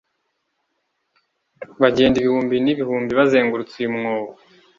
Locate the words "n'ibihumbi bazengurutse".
2.59-3.73